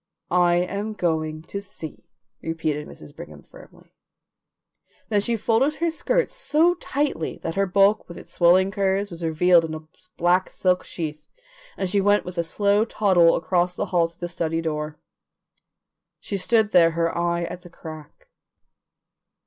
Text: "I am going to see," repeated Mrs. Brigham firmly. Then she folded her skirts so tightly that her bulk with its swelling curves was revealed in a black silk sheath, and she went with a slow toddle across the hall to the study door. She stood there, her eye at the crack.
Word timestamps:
"I 0.31 0.55
am 0.55 0.93
going 0.93 1.43
to 1.43 1.61
see," 1.61 2.07
repeated 2.41 2.87
Mrs. 2.87 3.15
Brigham 3.15 3.43
firmly. 3.43 3.91
Then 5.09 5.21
she 5.21 5.37
folded 5.37 5.75
her 5.75 5.91
skirts 5.91 6.33
so 6.33 6.73
tightly 6.73 7.37
that 7.43 7.53
her 7.53 7.67
bulk 7.67 8.07
with 8.07 8.17
its 8.17 8.33
swelling 8.33 8.71
curves 8.71 9.11
was 9.11 9.23
revealed 9.23 9.63
in 9.63 9.75
a 9.75 9.87
black 10.17 10.49
silk 10.49 10.83
sheath, 10.83 11.21
and 11.77 11.87
she 11.87 12.01
went 12.01 12.25
with 12.25 12.39
a 12.39 12.43
slow 12.43 12.83
toddle 12.83 13.35
across 13.35 13.75
the 13.75 13.85
hall 13.93 14.07
to 14.07 14.19
the 14.19 14.27
study 14.27 14.59
door. 14.59 14.97
She 16.19 16.35
stood 16.35 16.71
there, 16.71 16.93
her 16.97 17.15
eye 17.15 17.43
at 17.43 17.61
the 17.61 17.69
crack. 17.69 18.27